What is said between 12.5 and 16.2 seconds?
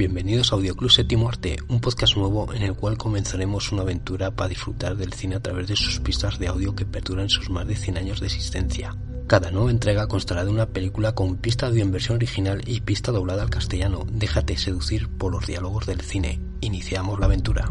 y pista doblada al castellano. Déjate seducir por los diálogos del